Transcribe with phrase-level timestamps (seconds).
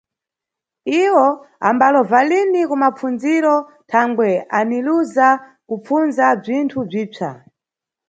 [1.03, 1.27] Iwo
[1.69, 3.55] ambalova lini ku mapfundziro
[3.91, 5.27] thangwe aniluza
[5.67, 7.29] kupfundza bzinthu bzipsa.